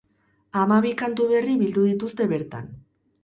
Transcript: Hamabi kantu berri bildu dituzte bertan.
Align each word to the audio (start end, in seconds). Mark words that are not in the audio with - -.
Hamabi 0.59 0.93
kantu 1.01 1.27
berri 1.33 1.53
bildu 1.59 1.85
dituzte 1.91 2.29
bertan. 2.35 2.73